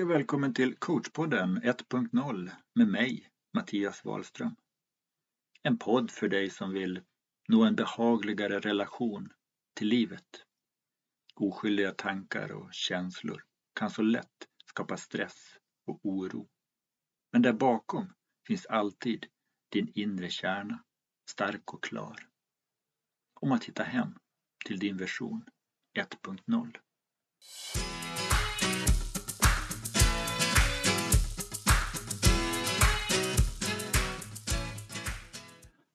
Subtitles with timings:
[0.00, 4.56] Hej och välkommen till coachpodden 1.0 med mig, Mattias Wahlström.
[5.62, 7.00] En podd för dig som vill
[7.48, 9.32] nå en behagligare relation
[9.74, 10.44] till livet.
[11.34, 13.44] Oskyldiga tankar och känslor
[13.74, 16.48] kan så lätt skapa stress och oro.
[17.32, 18.12] Men där bakom
[18.46, 19.26] finns alltid
[19.68, 20.84] din inre kärna,
[21.30, 22.28] stark och klar.
[23.40, 24.18] Om att hitta hem
[24.66, 25.44] till din version
[25.98, 26.76] 1.0.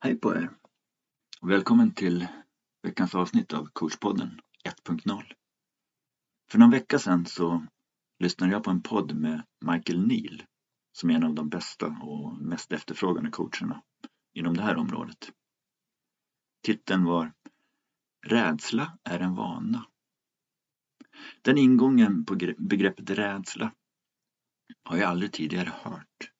[0.05, 0.49] Hej på er!
[1.41, 2.27] Välkommen till
[2.83, 4.39] veckans avsnitt av coachpodden
[4.87, 5.23] 1.0.
[6.51, 7.65] För någon vecka sedan så
[8.19, 10.43] lyssnade jag på en podd med Michael Neal
[10.91, 13.83] som är en av de bästa och mest efterfrågade coacherna
[14.33, 15.31] inom det här området.
[16.63, 17.33] Titeln var
[18.25, 19.85] Rädsla är en vana.
[21.41, 23.73] Den ingången på begreppet rädsla
[24.83, 26.31] har jag aldrig tidigare hört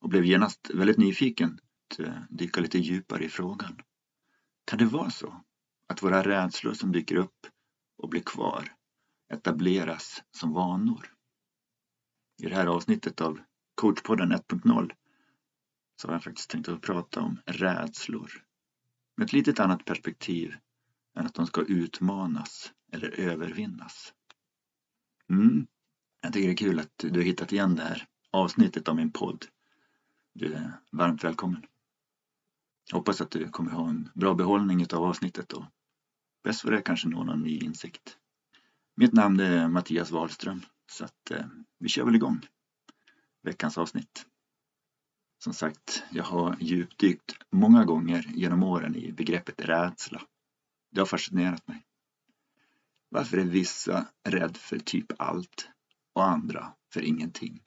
[0.00, 1.60] och blev genast väldigt nyfiken
[1.98, 3.82] Eh, dyka lite djupare i frågan.
[4.64, 5.44] Kan det vara så
[5.88, 7.46] att våra rädslor som dyker upp
[7.98, 8.72] och blir kvar
[9.32, 11.14] etableras som vanor?
[12.42, 13.40] I det här avsnittet av
[13.74, 14.92] coachpodden 1.0
[15.96, 18.30] så har jag faktiskt tänkt att prata om rädslor
[19.16, 20.56] med ett litet annat perspektiv
[21.16, 24.14] än att de ska utmanas eller övervinnas.
[25.30, 25.66] Mm.
[26.20, 29.12] Jag tycker det är kul att du har hittat igen det här avsnittet av min
[29.12, 29.46] podd.
[30.34, 31.66] Du är varmt välkommen.
[32.92, 35.64] Hoppas att du kommer ha en bra behållning av avsnittet och
[36.44, 38.16] bäst för det kanske nå någon ny insikt.
[38.96, 41.46] Mitt namn är Mattias Wahlström så att eh,
[41.78, 42.40] vi kör väl igång
[43.42, 44.26] veckans avsnitt.
[45.38, 50.22] Som sagt, jag har djupdykt många gånger genom åren i begreppet rädsla.
[50.90, 51.86] Det har fascinerat mig.
[53.08, 55.68] Varför är vissa rädd för typ allt
[56.12, 57.62] och andra för ingenting?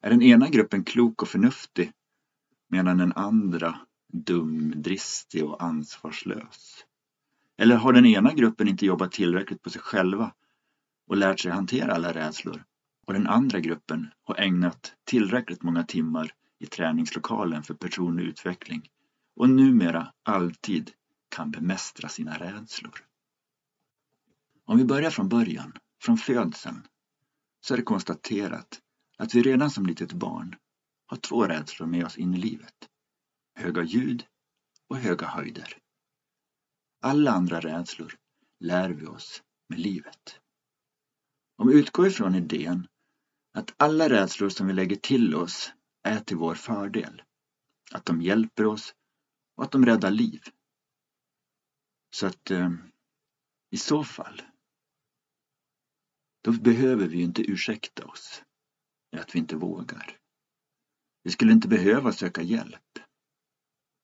[0.00, 1.92] Är den ena gruppen klok och förnuftig
[2.68, 3.86] medan den andra
[4.24, 6.84] dum, dristig och ansvarslös?
[7.58, 10.32] Eller har den ena gruppen inte jobbat tillräckligt på sig själva
[11.06, 12.64] och lärt sig hantera alla rädslor
[13.06, 18.88] och den andra gruppen har ägnat tillräckligt många timmar i träningslokalen för personlig utveckling
[19.36, 20.90] och numera alltid
[21.28, 23.04] kan bemästra sina rädslor.
[24.64, 25.72] Om vi börjar från början,
[26.02, 26.86] från födseln,
[27.60, 28.80] så är det konstaterat
[29.18, 30.56] att vi redan som litet barn
[31.06, 32.74] har två rädslor med oss in i livet.
[33.58, 34.26] Höga ljud
[34.88, 35.78] och höga höjder.
[37.00, 38.14] Alla andra rädslor
[38.60, 40.40] lär vi oss med livet.
[41.56, 42.88] Om vi utgår ifrån idén
[43.52, 45.72] att alla rädslor som vi lägger till oss
[46.02, 47.22] är till vår fördel,
[47.92, 48.94] att de hjälper oss
[49.56, 50.42] och att de räddar liv.
[52.10, 52.70] Så att eh,
[53.70, 54.42] i så fall,
[56.42, 58.42] då behöver vi ju inte ursäkta oss
[59.16, 60.18] att vi inte vågar.
[61.22, 62.98] Vi skulle inte behöva söka hjälp.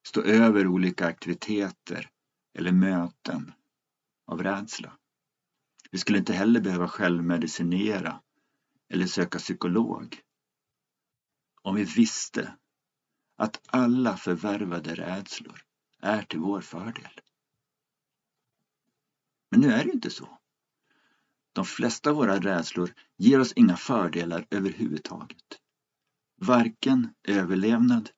[0.03, 2.11] Stå över olika aktiviteter
[2.55, 3.53] eller möten
[4.27, 4.99] av rädsla.
[5.91, 8.21] Vi skulle inte heller behöva självmedicinera
[8.89, 10.21] eller söka psykolog.
[11.63, 12.57] Om vi visste
[13.37, 15.61] att alla förvärvade rädslor
[16.01, 17.21] är till vår fördel.
[19.51, 20.39] Men nu är det inte så.
[21.53, 25.61] De flesta av våra rädslor ger oss inga fördelar överhuvudtaget.
[26.37, 28.11] Varken överlevnad,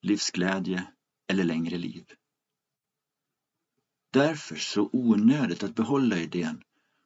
[0.00, 0.86] livsglädje
[1.28, 2.04] eller längre liv.
[4.12, 6.62] Därför så onödigt att behålla idén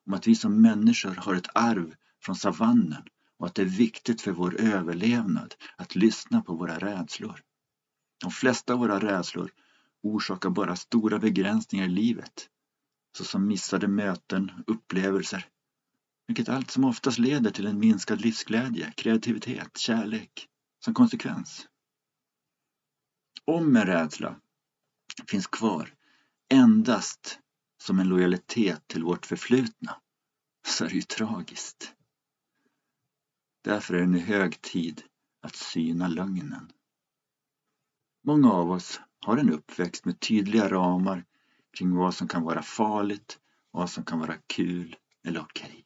[0.07, 3.03] om att vi som människor har ett arv från savannen
[3.39, 7.41] och att det är viktigt för vår överlevnad att lyssna på våra rädslor.
[8.21, 9.51] De flesta av våra rädslor
[10.03, 12.49] orsakar bara stora begränsningar i livet
[13.17, 15.47] såsom missade möten, upplevelser
[16.31, 20.49] vilket allt som oftast leder till en minskad livsglädje, kreativitet, kärlek
[20.85, 21.67] som konsekvens.
[23.51, 24.41] Om en rädsla
[25.29, 25.95] finns kvar
[26.49, 27.39] endast
[27.83, 29.97] som en lojalitet till vårt förflutna
[30.67, 31.95] så är det ju tragiskt.
[33.65, 35.03] Därför är det nu hög tid
[35.43, 36.73] att syna lögnen.
[38.25, 41.25] Många av oss har en uppväxt med tydliga ramar
[41.79, 43.39] kring vad som kan vara farligt
[43.71, 45.67] vad som kan vara kul eller okej.
[45.69, 45.83] Okay.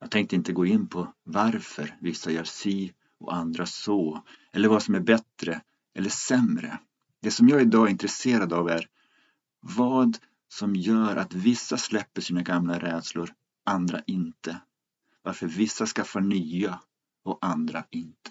[0.00, 4.82] Jag tänkte inte gå in på varför vissa gör si och andra så, eller vad
[4.82, 5.62] som är bättre
[5.96, 6.78] eller sämre.
[7.22, 8.88] Det som jag idag är intresserad av är
[9.60, 13.30] vad som gör att vissa släpper sina gamla rädslor,
[13.64, 14.60] andra inte.
[15.22, 16.80] Varför vissa skaffar nya
[17.24, 18.30] och andra inte.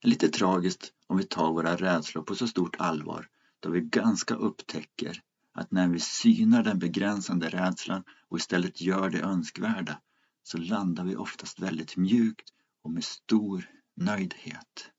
[0.00, 3.28] Det är lite tragiskt om vi tar våra rädslor på så stort allvar
[3.60, 5.22] då vi ganska upptäcker
[5.52, 10.00] att när vi synar den begränsande rädslan och istället gör det önskvärda
[10.42, 12.52] så landar vi oftast väldigt mjukt
[12.82, 14.90] och med stor nöjdhet.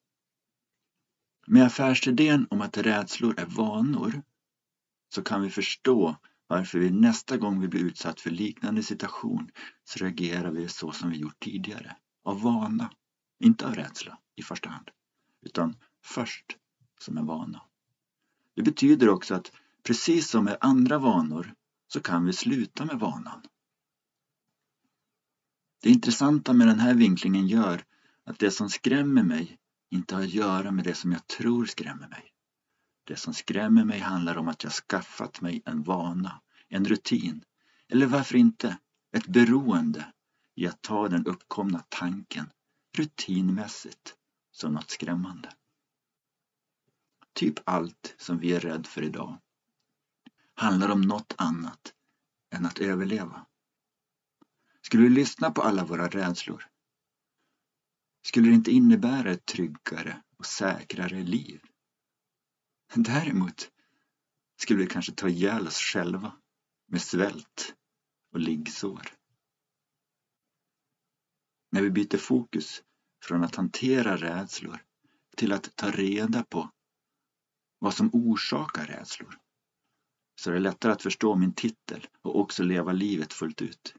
[1.47, 4.21] Med affärsidén om att rädslor är vanor
[5.15, 9.49] så kan vi förstå varför vi nästa gång vi blir utsatt för liknande situation
[9.83, 11.95] så reagerar vi så som vi gjort tidigare.
[12.23, 12.91] Av vana,
[13.39, 14.89] inte av rädsla i första hand,
[15.41, 15.75] utan
[16.05, 16.57] först
[16.99, 17.61] som en vana.
[18.55, 19.51] Det betyder också att
[19.83, 21.53] precis som med andra vanor
[21.87, 23.41] så kan vi sluta med vanan.
[25.81, 27.83] Det intressanta med den här vinklingen gör
[28.23, 29.57] att det som skrämmer mig
[29.89, 32.31] inte har att göra med det som jag tror skrämmer mig.
[33.03, 37.43] Det som skrämmer mig handlar om att jag skaffat mig en vana, en rutin
[37.89, 38.77] eller varför inte
[39.11, 40.13] ett beroende
[40.55, 42.49] i att ta den uppkomna tanken
[42.97, 44.15] rutinmässigt
[44.51, 45.53] som något skrämmande.
[47.33, 49.39] Typ allt som vi är rädda för idag
[50.55, 51.93] handlar om något annat
[52.51, 53.45] än att överleva.
[54.81, 56.65] Skulle vi lyssna på alla våra rädslor
[58.25, 61.61] skulle det inte innebära ett tryggare och säkrare liv.
[62.95, 63.71] Däremot
[64.61, 66.35] skulle vi kanske ta ihjäl oss själva
[66.87, 67.75] med svält
[68.31, 69.01] och liggsår.
[71.71, 72.83] När vi byter fokus
[73.23, 74.83] från att hantera rädslor
[75.37, 76.71] till att ta reda på
[77.79, 79.39] vad som orsakar rädslor
[80.35, 83.95] så är det lättare att förstå min titel och också leva livet fullt ut.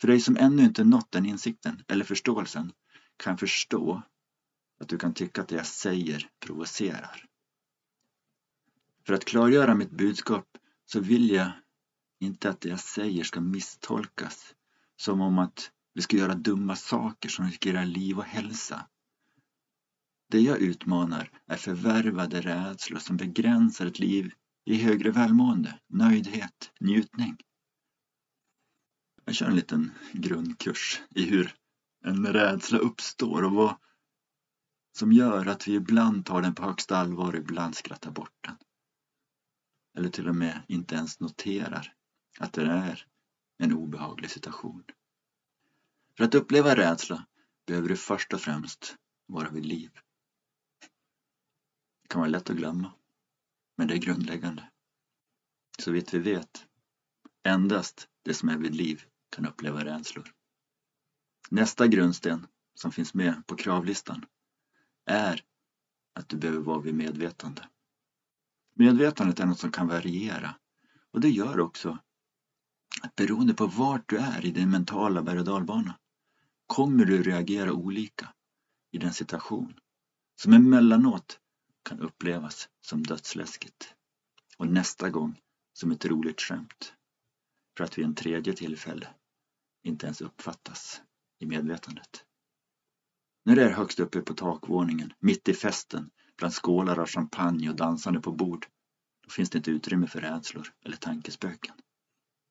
[0.00, 2.72] För dig som ännu inte nått den insikten eller förståelsen
[3.20, 4.02] kan förstå
[4.80, 7.24] att du kan tycka att det jag säger provocerar.
[9.06, 10.46] För att klargöra mitt budskap
[10.84, 11.52] så vill jag
[12.20, 14.54] inte att det jag säger ska misstolkas
[14.96, 18.86] som om att vi ska göra dumma saker som riskerar liv och hälsa.
[20.30, 24.32] Det jag utmanar är förvärvade rädslor som begränsar ett liv
[24.64, 27.36] i högre välmående, nöjdhet, njutning.
[29.24, 31.59] Jag kör en liten grundkurs i hur
[32.00, 33.76] en rädsla uppstår och vad
[34.92, 38.56] som gör att vi ibland tar den på högsta allvar och ibland skrattar bort den.
[39.96, 41.94] Eller till och med inte ens noterar
[42.38, 43.06] att det är
[43.58, 44.84] en obehaglig situation.
[46.16, 47.26] För att uppleva rädsla
[47.66, 49.90] behöver du först och främst vara vid liv.
[52.02, 52.92] Det kan vara lätt att glömma,
[53.76, 54.70] men det är grundläggande.
[55.78, 56.66] Så vitt vi vet,
[57.42, 60.34] endast det som är vid liv kan uppleva rädslor.
[61.52, 64.26] Nästa grundsten som finns med på kravlistan
[65.06, 65.44] är
[66.14, 67.68] att du behöver vara vid medvetande.
[68.74, 70.54] Medvetandet är något som kan variera.
[71.10, 71.98] Och det gör också
[73.02, 75.98] att beroende på vart du är i din mentala berg och dalbana
[76.66, 78.34] kommer du reagera olika
[78.90, 79.74] i den situation
[80.36, 81.40] som emellanåt
[81.82, 83.94] kan upplevas som dödsläskigt
[84.56, 85.40] och nästa gång
[85.72, 86.94] som ett roligt skämt.
[87.76, 89.08] För att vid en tredje tillfälle
[89.82, 91.02] inte ens uppfattas
[91.40, 92.24] i medvetandet.
[93.44, 97.76] När det är högst uppe på takvåningen, mitt i festen, bland skålar av champagne och
[97.76, 98.66] dansande på bord,
[99.24, 101.74] då finns det inte utrymme för rädslor eller tankespöken.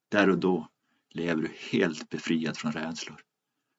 [0.09, 0.67] Där och då
[1.09, 3.21] lever du helt befriad från rädslor.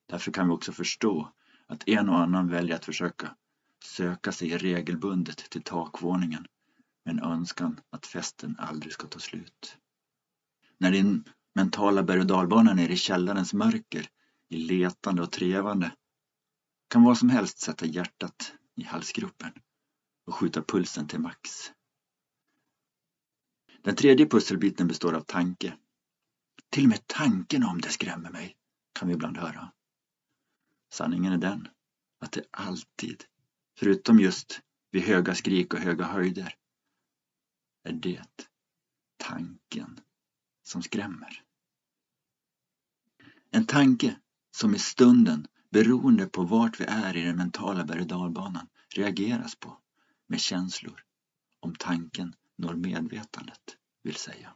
[0.08, 1.32] Därför kan vi också förstå
[1.66, 3.36] att en och annan väljer att försöka
[3.84, 6.46] söka sig regelbundet till takvåningen
[7.04, 9.76] med en önskan att festen aldrig ska ta slut.
[10.78, 11.24] När din
[11.54, 14.06] mentala berg och dalbana nere i källarens mörker
[14.50, 15.96] i letande och trevande
[16.88, 19.52] kan vad som helst sätta hjärtat i halsgropen
[20.26, 21.72] och skjuta pulsen till max.
[23.82, 25.78] Den tredje pusselbiten består av tanke.
[26.70, 28.56] Till och med tanken om det skrämmer mig,
[28.92, 29.72] kan vi ibland höra.
[30.92, 31.68] Sanningen är den
[32.20, 33.24] att det alltid,
[33.78, 36.54] förutom just vid höga skrik och höga höjder,
[37.82, 38.48] är det
[39.16, 40.00] tanken
[40.62, 41.44] som skrämmer.
[43.50, 44.16] En tanke
[44.50, 49.54] som i stunden, beroende på vart vi är i den mentala berg och dalbanan, reageras
[49.56, 49.78] på
[50.26, 51.04] med känslor
[51.60, 54.54] om tanken når medvetandet, vill säga.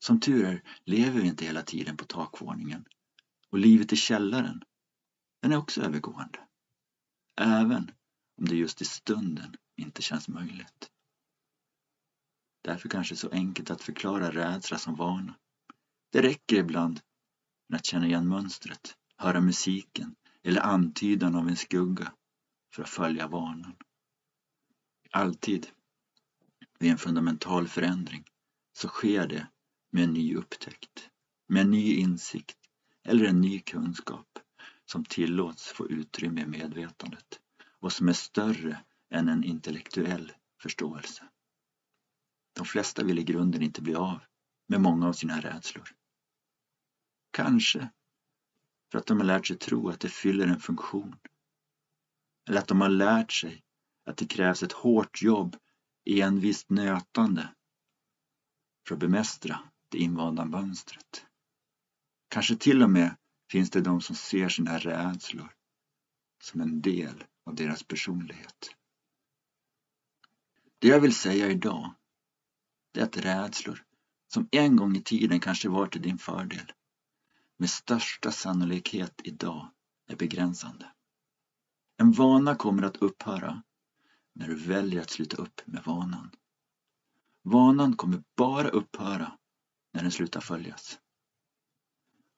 [0.00, 2.84] Som tur är lever vi inte hela tiden på takvåningen
[3.50, 4.62] och livet i källaren,
[5.42, 6.40] den är också övergående.
[7.40, 7.90] Även
[8.38, 10.90] om det just i stunden inte känns möjligt.
[12.62, 15.34] Därför kanske så enkelt att förklara rädsla som vana.
[16.12, 17.00] Det räcker ibland
[17.68, 22.12] men att känna igen mönstret, höra musiken eller antydan av en skugga
[22.74, 23.76] för att följa vanan.
[25.10, 25.66] Alltid
[26.78, 28.24] vid en fundamental förändring
[28.72, 29.46] så sker det
[29.90, 31.10] med en ny upptäckt,
[31.48, 32.58] med en ny insikt
[33.04, 34.38] eller en ny kunskap
[34.84, 37.40] som tillåts få utrymme i medvetandet
[37.80, 40.32] och som är större än en intellektuell
[40.62, 41.24] förståelse.
[42.52, 44.20] De flesta vill i grunden inte bli av
[44.68, 45.88] med många av sina rädslor.
[47.30, 47.90] Kanske
[48.92, 51.16] för att de har lärt sig tro att det fyller en funktion.
[52.48, 53.64] Eller att de har lärt sig
[54.04, 55.56] att det krävs ett hårt jobb,
[56.10, 57.54] envist nötande
[58.88, 61.26] för att bemästra det invanda mönstret.
[62.28, 63.16] Kanske till och med
[63.50, 65.54] finns det de som ser sina rädslor
[66.42, 68.74] som en del av deras personlighet.
[70.78, 71.94] Det jag vill säga idag,
[72.92, 73.84] det är att rädslor
[74.32, 76.72] som en gång i tiden kanske var till din fördel,
[77.58, 79.70] med största sannolikhet idag
[80.06, 80.92] är begränsande.
[81.96, 83.62] En vana kommer att upphöra
[84.34, 86.30] när du väljer att sluta upp med vanan.
[87.42, 89.38] Vanan kommer bara upphöra
[89.92, 90.98] när den slutar följas.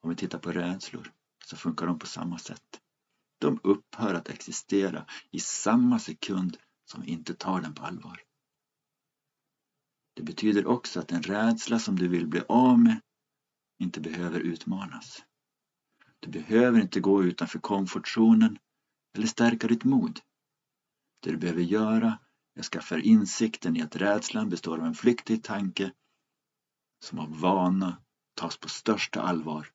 [0.01, 1.11] Om vi tittar på rädslor
[1.45, 2.81] så funkar de på samma sätt.
[3.37, 8.21] De upphör att existera i samma sekund som vi inte tar den på allvar.
[10.13, 13.01] Det betyder också att en rädsla som du vill bli av med
[13.81, 15.23] inte behöver utmanas.
[16.19, 18.59] Du behöver inte gå utanför komfortzonen
[19.15, 20.19] eller stärka ditt mod.
[21.19, 22.19] Det du behöver göra
[22.55, 25.91] är att skaffa insikten i att rädslan består av en flyktig tanke
[27.03, 28.01] som av vana
[28.35, 29.67] tas på största allvar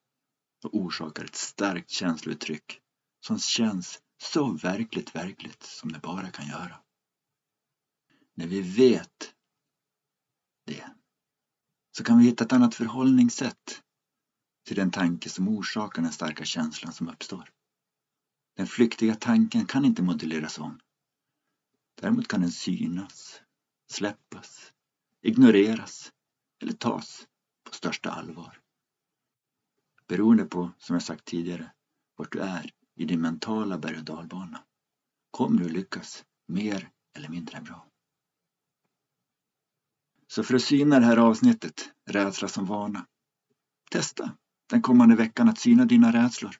[0.64, 2.80] och orsakar ett starkt känslouttryck
[3.20, 6.78] som känns så verkligt verkligt som det bara kan göra.
[8.34, 9.34] När vi vet
[10.66, 10.84] det
[11.96, 13.82] så kan vi hitta ett annat förhållningssätt
[14.66, 17.50] till den tanke som orsakar den starka känslan som uppstår.
[18.56, 20.80] Den flyktiga tanken kan inte modelleras om.
[22.00, 23.40] Däremot kan den synas,
[23.90, 24.72] släppas,
[25.22, 26.12] ignoreras
[26.62, 27.26] eller tas
[27.64, 28.60] på största allvar.
[30.06, 31.72] Beroende på, som jag sagt tidigare,
[32.16, 34.64] vart du är i din mentala berg och dalbana
[35.30, 37.86] kommer du lyckas mer eller mindre bra.
[40.26, 43.06] Så för att syna det här avsnittet, rädsla som vana,
[43.90, 46.56] testa den kommande veckan att syna dina rädslor.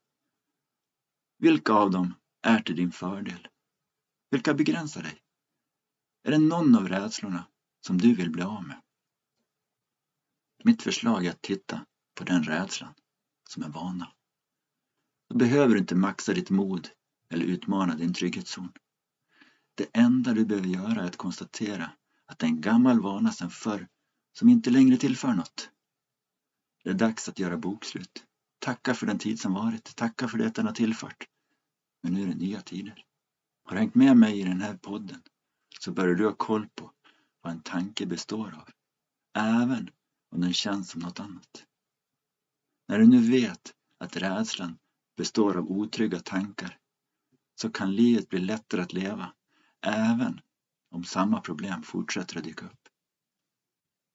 [1.39, 3.49] Vilka av dem är till din fördel?
[4.31, 5.19] Vilka begränsar dig?
[6.23, 7.47] Är det någon av rädslorna
[7.87, 8.83] som du vill bli av med?
[10.65, 12.95] Mitt förslag är att titta på den rädslan
[13.49, 14.13] som en vana.
[15.29, 16.89] Då behöver du inte maxa ditt mod
[17.31, 18.73] eller utmana din trygghetszon.
[19.75, 21.91] Det enda du behöver göra är att konstatera
[22.27, 23.89] att det är en gammal vana sedan förr
[24.33, 25.71] som inte längre tillför något.
[26.87, 28.25] Det är dags att göra bokslut.
[28.59, 29.97] Tacka för den tid som varit.
[29.97, 31.29] Tacka för det den har tillfört.
[32.03, 33.05] Men nu är det nya tider.
[33.65, 35.23] Har du hängt med mig i den här podden
[35.81, 36.93] så börjar du ha koll på
[37.41, 38.69] vad en tanke består av.
[39.39, 39.91] Även
[40.31, 41.65] om den känns som något annat.
[42.89, 44.79] När du nu vet att rädslan
[45.17, 46.79] består av otrygga tankar
[47.55, 49.33] så kan livet bli lättare att leva
[49.87, 50.41] även
[50.91, 52.89] om samma problem fortsätter att dyka upp.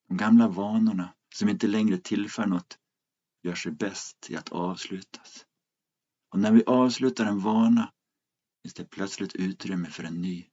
[0.08, 2.78] De gamla vanorna som inte längre tillför något
[3.44, 5.46] gör sig bäst i att avslutas.
[6.30, 7.94] Och när vi avslutar en vana
[8.64, 10.48] finns det plötsligt utrymme för en ny.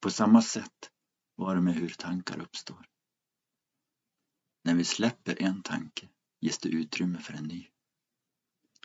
[0.00, 0.90] På samma sätt
[1.34, 2.86] var det med hur tankar uppstår.
[4.64, 6.08] När vi släpper en tanke
[6.40, 7.68] ges det utrymme för en ny.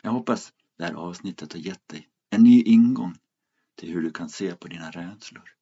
[0.02, 3.18] Jag hoppas det här avsnittet har gett dig en ny ingång
[3.74, 5.56] till hur du kan se på dina rädslor.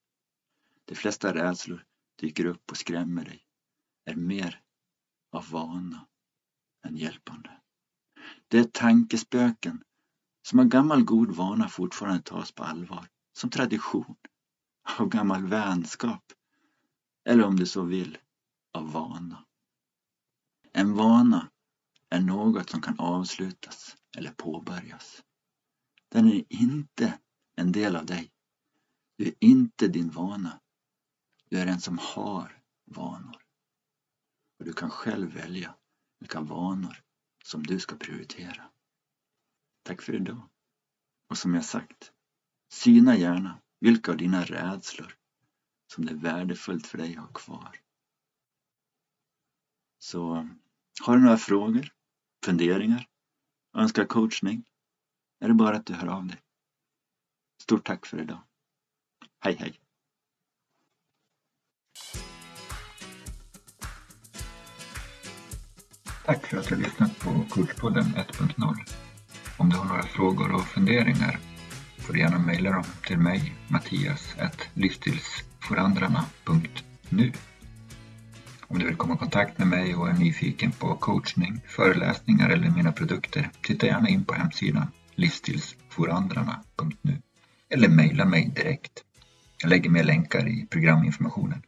[0.84, 1.84] De flesta rädslor
[2.20, 3.44] dyker upp och skrämmer dig,
[4.04, 4.62] är mer
[5.30, 6.06] av vana
[6.84, 7.60] än hjälpande.
[8.48, 9.82] Det är tankespöken
[10.42, 14.16] som av gammal god vana fortfarande tas på allvar, som tradition,
[14.98, 16.32] av gammal vänskap
[17.28, 18.18] eller om du så vill,
[18.72, 19.44] av vana.
[20.72, 21.50] En vana
[22.10, 25.22] är något som kan avslutas eller påbörjas.
[26.08, 27.18] Den är inte
[27.56, 28.30] en del av dig.
[29.16, 30.60] Du är inte din vana.
[31.48, 33.47] Du är en som har vanor.
[34.58, 35.74] Och du kan själv välja
[36.18, 37.02] vilka vanor
[37.44, 38.70] som du ska prioritera.
[39.82, 40.48] Tack för idag.
[41.30, 42.12] Och som jag sagt,
[42.72, 45.16] syna gärna vilka av dina rädslor
[45.86, 47.76] som det är värdefullt för dig att ha kvar.
[49.98, 50.48] Så
[51.00, 51.94] har du några frågor,
[52.44, 53.08] funderingar,
[53.74, 54.64] önskar coachning
[55.40, 56.42] är det bara att du hör av dig.
[57.62, 58.42] Stort tack för idag.
[59.38, 59.80] Hej hej!
[66.28, 68.76] Tack för att du har lyssnat på Coachpodden 1.0.
[69.56, 71.38] Om du har några frågor och funderingar
[71.98, 74.36] får du gärna mejla dem till mig, Mattias,
[74.74, 77.32] livsstilsforandrarna.nu.
[78.60, 82.70] Om du vill komma i kontakt med mig och är nyfiken på coachning, föreläsningar eller
[82.70, 87.22] mina produkter, titta gärna in på hemsidan livsstilsforandrarna.nu
[87.70, 89.04] eller mejla mig direkt.
[89.62, 91.62] Jag lägger med länkar i programinformationen.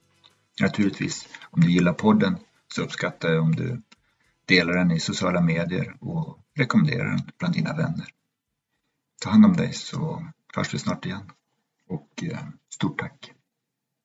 [0.61, 2.37] Naturligtvis, om du gillar podden
[2.75, 3.83] så uppskattar jag om du
[4.51, 8.07] Dela den i sociala medier och rekommendera den bland dina vänner.
[9.23, 11.31] Ta hand om dig så hörs vi snart igen.
[11.89, 12.39] Och eh,
[12.75, 13.33] stort tack!